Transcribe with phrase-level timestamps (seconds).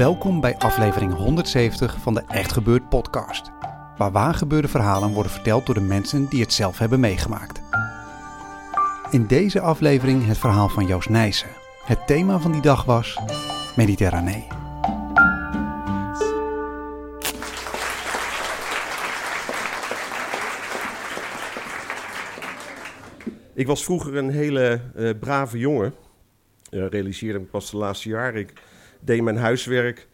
[0.00, 3.50] Welkom bij aflevering 170 van de Echt Gebeurd podcast.
[3.96, 7.60] Waar waargebeurde verhalen worden verteld door de mensen die het zelf hebben meegemaakt.
[9.10, 11.48] In deze aflevering het verhaal van Joost Nijssen.
[11.84, 13.18] Het thema van die dag was
[13.76, 14.46] Mediterranee.
[23.54, 25.94] Ik was vroeger een hele eh, brave jongen.
[26.70, 28.40] Eh, realiseerde ik pas de laatste jaren.
[28.40, 28.52] Ik
[29.00, 30.08] deed mijn huiswerk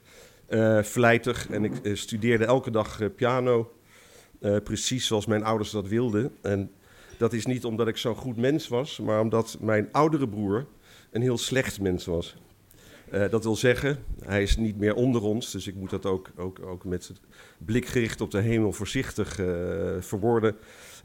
[0.46, 3.70] eh vlijtig en ik eh, studeerde elke dag eh, piano.
[4.64, 6.32] Precies zoals mijn ouders dat wilden.
[6.42, 6.70] En
[7.18, 10.66] dat is niet omdat ik zo'n goed mens was, maar omdat mijn oudere broer
[11.10, 12.36] een heel slecht mens was.
[13.10, 16.58] Dat wil zeggen, hij is niet meer onder ons, dus ik moet dat ook, ook,
[16.66, 17.12] ook met
[17.58, 19.46] blik gericht op de hemel voorzichtig eh,
[20.00, 20.56] verwoorden.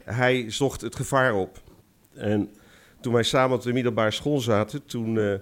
[0.04, 1.62] Hij zocht het gevaar op.
[2.14, 2.50] En
[3.00, 5.40] toen wij samen op de middelbare school zaten, toen,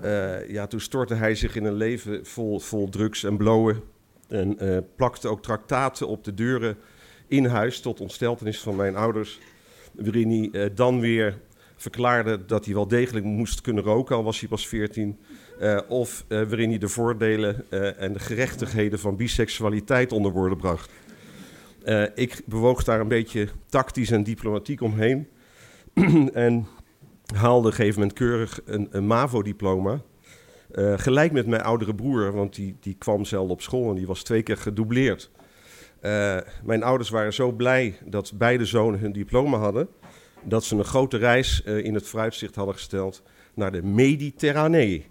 [0.00, 3.82] eh, ja, toen stortte hij zich in een leven vol, vol drugs en blowen.
[4.28, 6.76] En eh, plakte ook traktaten op de deuren
[7.28, 9.40] in huis, tot ontsteltenis van mijn ouders.
[9.92, 11.38] Waarin hij eh, dan weer
[11.76, 15.18] verklaarde dat hij wel degelijk moest kunnen roken, al was hij pas 14.
[15.58, 20.90] Eh, of waarin hij de voordelen en de gerechtigheden van biseksualiteit onder woorden bracht.
[22.14, 25.28] Ik bewoog daar een beetje tactisch en diplomatiek omheen.
[26.32, 26.66] en
[27.32, 30.00] haalde op een gegeven moment keurig een, MAVO-diploma.
[30.70, 34.06] Eh, gelijk met mijn oudere broer, want die, die kwam zelden op school en die
[34.06, 35.30] was twee keer gedoubleerd.
[36.00, 39.88] Eh, mijn ouders waren zo blij dat beide zonen hun diploma hadden,
[40.42, 43.22] dat ze een grote reis eh, in het vooruitzicht hadden gesteld
[43.54, 45.06] naar de Mediterranee.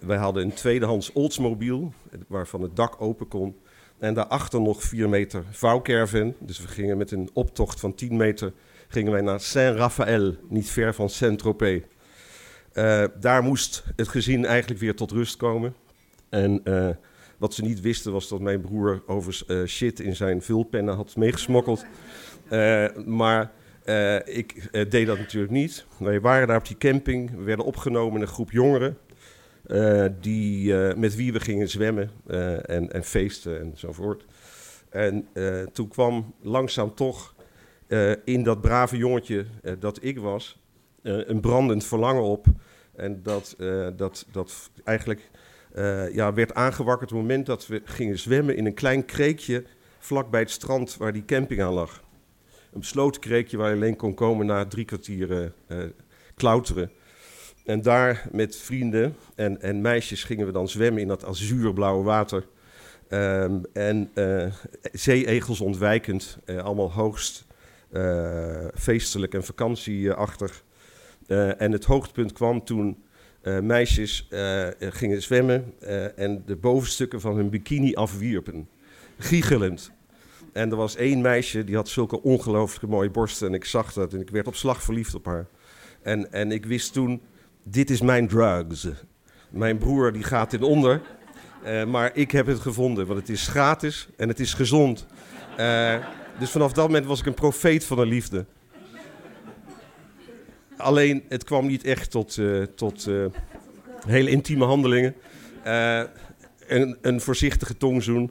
[0.00, 1.88] Wij hadden een tweedehands Oldsmobile,
[2.28, 3.56] waarvan het dak open kon.
[3.98, 6.34] En daarachter nog 4 meter vouwcaravan.
[6.38, 8.52] Dus we gingen met een optocht van 10 meter
[8.92, 11.82] gingen wij naar Saint-Raphaël, niet ver van Saint-Tropez.
[12.72, 15.74] Eh, daar moest het gezin eigenlijk weer tot rust komen.
[16.28, 16.88] En eh,
[17.38, 21.16] wat ze niet wisten was dat mijn broer overigens eh, shit in zijn vulpennen had
[21.16, 21.84] meegesmokkeld.
[23.06, 23.52] Maar
[24.24, 25.86] ik deed dat natuurlijk niet.
[25.98, 28.98] Wij waren daar op die camping, we werden opgenomen in een groep jongeren.
[30.20, 32.10] die, met wie we gingen zwemmen
[32.66, 33.74] en, en feesten.
[34.90, 37.34] En eh, toen kwam langzaam toch
[37.90, 40.58] eh, in dat brave jongetje eh, dat ik was,
[41.02, 42.46] eh, een brandend verlangen op.
[42.96, 43.56] En dat,
[43.96, 45.30] dat, dat eigenlijk
[46.12, 49.64] ja, werd aangewakkerd op het moment dat we gingen zwemmen in een klein kreekje
[49.98, 52.02] vlak bij het strand waar die camping aan lag.
[52.72, 55.52] Een besloten kreekje waar je alleen kon komen na drie kwartier
[56.34, 56.90] klauteren.
[57.64, 62.46] En daar met vrienden en, en meisjes gingen we dan zwemmen in dat azuurblauwe water.
[63.08, 64.10] Ehm, en
[64.92, 67.48] zeeegels ontwijkend, allemaal hoogst
[68.74, 70.64] feestelijk en vakantieachtig.
[71.26, 73.04] Eh, en het hoogtepunt kwam toen
[73.42, 78.68] eh, meisjes eh, gingen zwemmen eh, en de bovenstukken van hun bikini afwierpen.
[79.18, 79.90] Giechelend.
[80.52, 84.12] En er was één meisje die had zulke ongelooflijke mooie borsten en ik zag dat
[84.12, 85.46] en ik werd op slag verliefd op haar.
[86.02, 87.22] En, en ik wist toen,
[87.62, 88.88] dit is mijn drugs.
[89.50, 91.00] Mijn broer die gaat in onder,
[91.62, 95.06] eh, maar ik heb het gevonden, want het is gratis en het is gezond.
[95.56, 95.94] Eh,
[96.38, 98.46] dus vanaf dat moment was ik een profeet van de liefde.
[100.76, 103.24] Alleen, het kwam niet echt tot, eh, tot eh,
[104.06, 105.14] hele intieme handelingen.
[105.62, 106.02] Eh,
[106.66, 108.30] een, een voorzichtige tongzoen.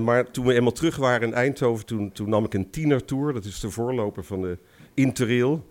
[0.00, 3.32] Maar toen we eenmaal terug waren in Eindhoven, toen, toen nam ik een tienertour.
[3.32, 4.58] Dat is de voorloper van de
[4.94, 5.68] Interrail.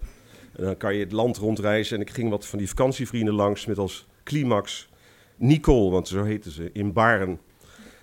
[0.56, 1.96] En dan kan je het land rondreizen.
[1.96, 4.90] En ik ging wat van die vakantievrienden langs met als climax
[5.36, 7.40] Nicole, want zo heette ze, in Baren.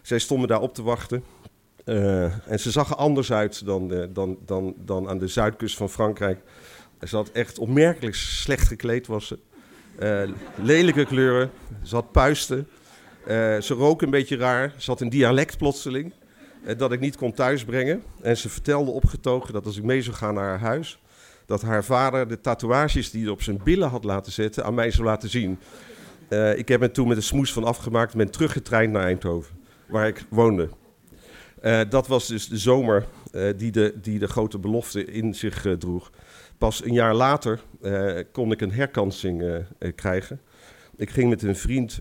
[0.03, 1.25] Zij stonden daar op te wachten.
[1.91, 5.77] Eh, en ze zag er anders uit dan, eh, dan, dan, dan aan de zuidkust
[5.77, 6.41] van Frankrijk.
[7.03, 9.39] Ze had echt opmerkelijk slecht gekleed was ze.
[9.99, 10.23] Eh,
[10.63, 11.51] lelijke kleuren.
[11.83, 12.69] Ze had puisten.
[13.61, 16.13] ze rook een beetje raar, ze had een dialect plotseling,
[16.77, 18.03] dat ik niet kon thuisbrengen.
[18.23, 20.99] En ze vertelde opgetogen dat als ik mee zou gaan naar haar huis,
[21.47, 24.91] dat haar vader de tatoeages die hij op zijn billen had laten zetten aan mij
[24.91, 25.59] zou laten zien.
[26.57, 29.55] ik heb me toen met een smoes van afgemaakt en ben teruggetraind naar Eindhoven,
[29.89, 30.69] waar ik woonde.
[31.89, 33.07] Dat was dus de zomer
[33.57, 36.11] die, de, die de grote belofte in zich droeg.
[36.59, 37.61] Pas een jaar later
[38.33, 39.65] kon ik een herkansing
[39.95, 40.41] krijgen.
[40.97, 42.01] Ik ging met een vriend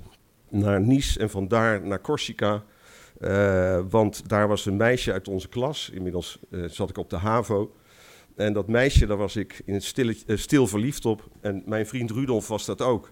[0.50, 2.64] naar Nice en vandaar naar Corsica.
[3.90, 5.90] Want daar was een meisje uit onze klas.
[5.94, 7.74] Inmiddels zat ik op de HAVO.
[8.36, 9.82] En dat meisje, daar was ik in
[10.26, 11.30] stil verliefd op.
[11.42, 13.12] En mijn vriend Rudolf was dat ook.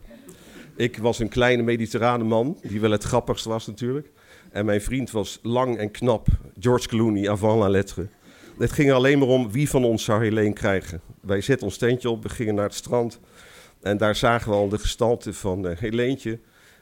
[0.76, 4.12] Ik was een kleine mediterrane man, die wel het grappigst was natuurlijk.
[4.52, 6.28] En mijn vriend was lang en knap,
[6.60, 8.08] George Clooney, avant la lettre.
[8.58, 11.02] Het ging alleen maar om wie van ons zou Helene krijgen.
[11.22, 13.20] Wij zetten ons tentje op, we gingen naar het strand.
[13.82, 16.34] En daar zagen we al de gestalte van uh,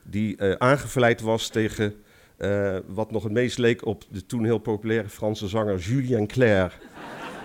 [0.03, 1.94] die uh, aangevleid was tegen
[2.38, 6.77] uh, wat nog het meest leek op de toen heel populaire Franse zanger Julien Clerc.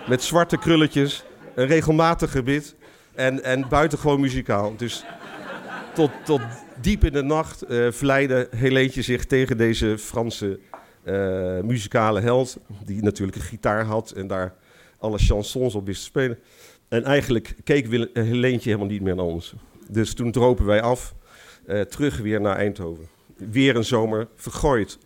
[0.07, 1.23] Met zwarte krulletjes,
[1.55, 2.75] een regelmatig gebit
[3.15, 4.73] en, en buitengewoon muzikaal.
[4.77, 5.05] Dus
[5.93, 6.41] tot, tot
[6.81, 10.59] diep in de nacht uh, vleide Helentje zich tegen deze Franse
[11.03, 12.57] uh, muzikale held.
[12.85, 14.55] Die natuurlijk een gitaar had en daar
[14.97, 16.39] alle chansons op wist te spelen.
[16.87, 19.53] En eigenlijk keek Helentje helemaal niet meer naar ons.
[19.89, 21.15] Dus toen dropen wij af,
[21.89, 23.07] terug weer naar Eindhoven.
[23.37, 24.97] Weer een zomer vergooid.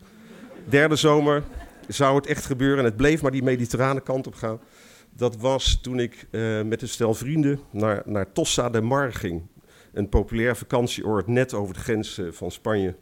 [0.69, 1.43] Derde zomer
[1.87, 4.59] zou het echt gebeuren en het bleef maar die mediterrane kant op gaan.
[5.09, 6.27] Dat was toen ik
[6.65, 9.41] met een stel vrienden naar, naar Tossa de Mar ging.
[9.95, 12.95] Een populair vakantieoord net over de grens uh, van Spanje.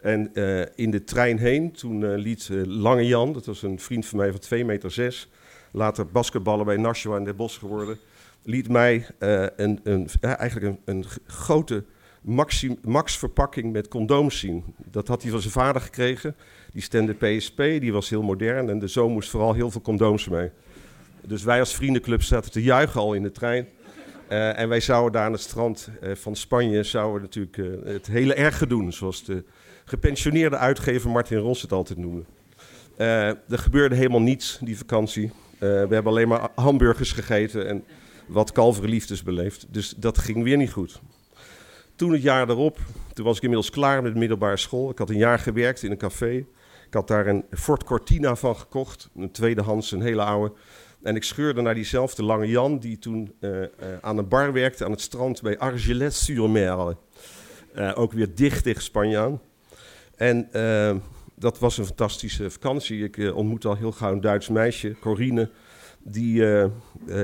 [0.00, 4.06] En uh, in de trein heen, toen uh, liet Lange Jan, dat was een vriend
[4.06, 5.30] van mij van 2 meter 6,
[5.72, 7.98] later basketballen bij Nashua in Den Bosch geworden,
[8.42, 9.06] liet mij
[9.56, 11.84] een, een, eigenlijk een, een grote
[12.82, 14.64] max verpakking met condooms zien.
[14.90, 16.36] Dat had hij van zijn vader gekregen.
[16.72, 20.28] Die stemde PSP, die was heel modern en de zoon moest vooral heel veel condooms
[20.28, 20.50] mee.
[21.26, 23.66] Dus wij als vriendenclub zaten te juichen al in de trein.
[24.28, 28.92] En wij zouden daar aan het strand van Spanje zouden natuurlijk het hele erge doen,
[28.92, 29.44] zoals de
[29.84, 32.24] gepensioneerde uitgever Martin Ros het altijd noemde.
[32.96, 35.32] Er gebeurde helemaal niets die vakantie.
[35.58, 37.84] We hebben alleen maar hamburgers gegeten en
[38.26, 39.66] wat kalverenliefdes beleefd.
[39.70, 41.00] Dus dat ging weer niet goed.
[41.96, 42.78] Toen het jaar erop,
[43.12, 44.90] toen was ik inmiddels klaar met de middelbare school.
[44.90, 46.44] Ik had een jaar gewerkt in een café.
[46.86, 50.54] Ik had daar een Ford Cortina van gekocht, een tweedehands, een hele oude.
[51.02, 53.66] En ik scheurde naar diezelfde lange Jan, die toen uh, uh,
[54.00, 56.96] aan een bar werkte aan het strand bij Argelès-sur-Mer.
[57.74, 59.40] Uh, ook weer dicht tegen Spanje aan.
[60.16, 60.48] En
[61.34, 63.04] dat was een fantastische vakantie.
[63.04, 65.50] Ik ontmoette al heel gauw een Duits meisje, Corine,
[66.02, 66.44] die,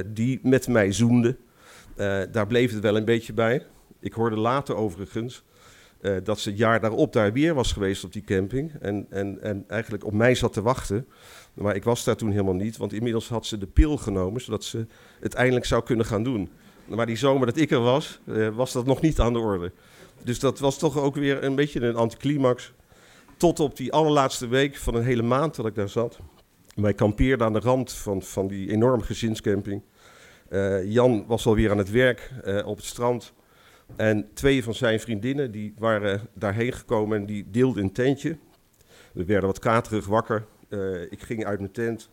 [0.06, 1.36] die met mij zoende.
[2.30, 3.66] daar bleef het wel een beetje bij.
[4.00, 5.44] Ik hoorde later overigens
[6.24, 8.72] dat ze het jaar daarop daar weer was geweest op die camping.
[8.80, 11.06] En, en, en eigenlijk op mij zat te wachten.
[11.54, 14.64] Maar ik was daar toen helemaal niet, want inmiddels had ze de pil genomen, zodat
[14.64, 14.86] ze
[15.20, 16.50] het eindelijk zou kunnen gaan doen.
[16.84, 18.20] Maar die zomer dat ik er was,
[18.54, 19.72] was dat nog niet aan de orde.
[20.24, 22.72] Dus dat was toch ook weer een beetje een anticlimax.
[23.36, 26.18] Tot op die allerlaatste week van een hele maand dat ik daar zat.
[26.74, 29.82] Wij kampeerden aan de rand van, van die enorme gezinscamping.
[30.50, 32.30] Uh, Jan was alweer aan het werk
[32.64, 33.32] op het strand.
[33.96, 38.36] En twee van zijn vriendinnen die waren daarheen gekomen en die deelden een tentje.
[39.12, 40.44] We werden wat katerig wakker.
[40.68, 42.10] Uh, ik ging uit mijn tent.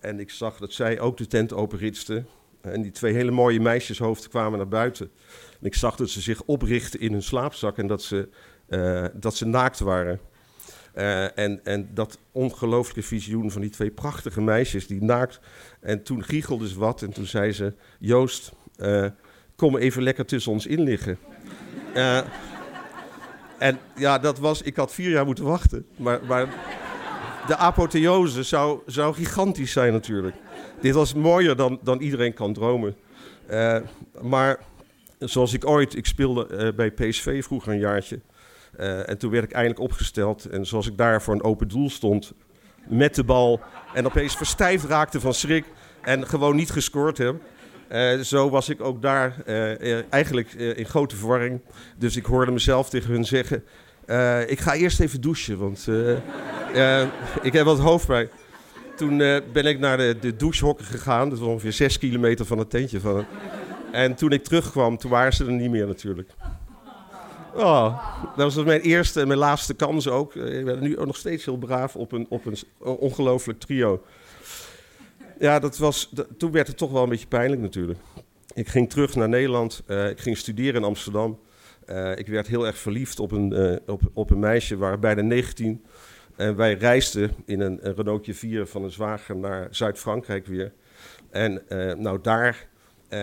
[0.00, 2.26] en ik zag dat zij ook de tent openritsten.
[2.60, 5.10] En die twee hele mooie meisjeshoofden kwamen naar buiten.
[5.60, 8.28] En ik zag dat ze zich oprichten in hun slaapzak en dat ze
[8.68, 10.20] uh, dat ze naakt waren.
[11.34, 15.40] En, en dat ongelooflijke visioen van die twee prachtige meisjes die naakt.
[15.80, 18.52] En toen giechelde ze wat en toen zei ze: Joost,
[19.60, 21.18] kom even lekker tussen ons in liggen.
[23.58, 24.62] en ja, dat was.
[24.62, 25.86] Ik had vier jaar moeten wachten.
[25.96, 26.48] Maar, maar
[27.46, 30.36] de apotheose zou, zou gigantisch zijn, natuurlijk.
[30.80, 32.96] Dit was mooier dan, dan iedereen kan dromen.
[34.20, 34.58] maar
[35.18, 35.96] zoals ik ooit.
[35.96, 38.20] Ik speelde bij PSV vroeger een jaartje.
[39.06, 40.44] En toen werd ik eindelijk opgesteld.
[40.44, 42.32] En zoals ik daar voor een open doel stond
[42.88, 43.60] met de bal.
[43.94, 45.64] En opeens verstijfd raakte van schrik.
[46.02, 47.34] En gewoon niet gescoord heb.
[47.90, 51.60] Uh, zo was ik ook daar uh, eigenlijk in grote verwarring.
[51.98, 53.64] Dus ik hoorde mezelf tegen hun zeggen:
[54.46, 55.88] Ik ga eerst even douchen, want
[57.42, 58.28] ik heb wat hoofdpijn.
[58.96, 59.18] Toen
[59.52, 61.28] ben ik naar de, de douchehokken gegaan.
[61.28, 63.24] Dat was ongeveer zes kilometer van het tentje van
[63.92, 66.30] En toen ik terugkwam, toen waren ze er niet meer natuurlijk.
[67.54, 68.02] Oh,
[68.36, 70.34] dat was mijn eerste en mijn laatste kans ook.
[70.34, 74.02] Eh, ik ben nu nog steeds heel braaf op een, op een ongelooflijk trio.
[75.40, 77.98] Ja, dat was, toen werd het toch wel een beetje pijnlijk natuurlijk.
[78.54, 79.82] Ik ging terug naar Nederland.
[79.86, 81.38] Uh, ik ging studeren in Amsterdam.
[81.86, 85.22] Eh, ik werd heel erg verliefd op een, eh, op, op een meisje, waren bijna
[85.22, 85.84] 19.
[86.36, 90.72] En wij reisden in een, Renaultje 4 van een zwager naar Zuid-Frankrijk weer.
[91.30, 92.66] En eh, nou, daar,
[93.08, 93.20] eh,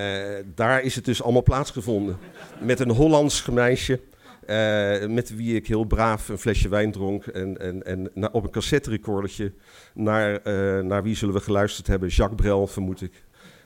[0.56, 2.18] daar is het dus allemaal plaatsgevonden.
[2.62, 4.00] Met een Hollands meisje.
[4.48, 7.26] Eh, met wie ik heel braaf een flesje wijn dronk.
[7.26, 9.54] En, en, en op een cassette recordertje.
[9.94, 12.10] Naar, eh, naar wie zullen we geluisterd hebben?
[12.10, 13.24] Jacques Brel, vermoed ik.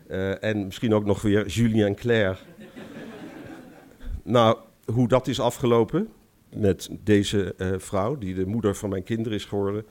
[0.08, 2.38] Eh, en misschien ook nog weer Julien Clerc.
[4.24, 6.10] nou, hoe dat is afgelopen
[6.56, 9.86] met deze vrouw, die de moeder van mijn kinderen is geworden.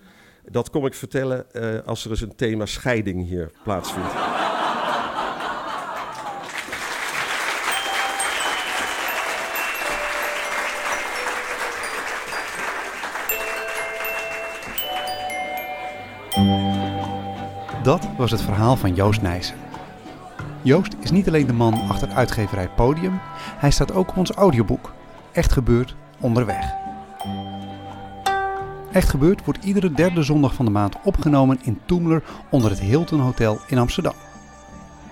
[0.51, 1.47] Dat kom ik vertellen
[1.85, 4.30] als er eens een thema scheiding hier plaatsvindt.
[17.91, 19.57] Dat was het verhaal van Joost Nijssen.
[20.63, 24.93] Joost is niet alleen de man achter uitgeverij Podium, hij staat ook op ons audioboek
[25.33, 26.73] Echt Gebeurd Onderweg.
[28.93, 33.21] Echt Gebeurd wordt iedere derde zondag van de maand opgenomen in Toemler onder het Hilton
[33.21, 34.15] Hotel in Amsterdam.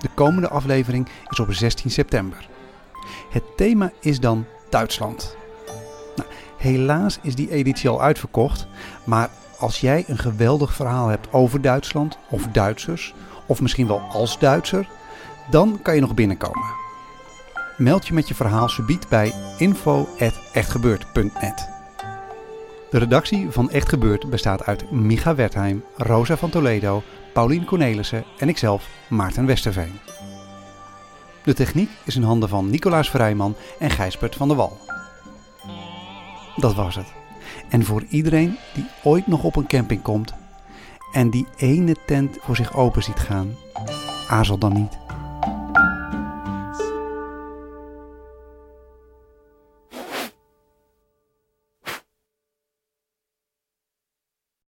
[0.00, 2.48] De komende aflevering is op 16 september.
[3.30, 5.36] Het thema is dan Duitsland.
[6.16, 8.66] Nou, helaas is die editie al uitverkocht,
[9.04, 13.14] maar als jij een geweldig verhaal hebt over Duitsland of Duitsers,
[13.46, 14.88] of misschien wel als Duitser,
[15.50, 16.76] dan kan je nog binnenkomen.
[17.76, 21.68] Meld je met je verhaal subiet bij info.echtgebeurd.net.
[22.90, 28.48] De redactie van Echt Gebeurd bestaat uit Micha Wertheim, Rosa van Toledo, Paulien Cornelissen en
[28.48, 29.98] ikzelf, Maarten Westerveen.
[31.44, 34.78] De techniek is in handen van Nicolaas Vrijman en Gijsbert van der Wal.
[36.56, 37.27] Dat was het.
[37.68, 40.34] En voor iedereen die ooit nog op een camping komt
[41.12, 43.54] en die ene tent voor zich open ziet gaan,
[44.28, 44.98] aarzel dan niet